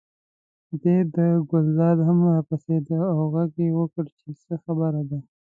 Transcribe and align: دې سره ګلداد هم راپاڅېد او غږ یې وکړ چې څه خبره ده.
دې 0.81 0.97
سره 1.13 1.43
ګلداد 1.49 1.97
هم 2.07 2.19
راپاڅېد 2.35 2.85
او 3.11 3.19
غږ 3.33 3.51
یې 3.63 3.69
وکړ 3.79 4.05
چې 4.19 4.29
څه 4.43 4.53
خبره 4.63 5.01
ده. 5.09 5.19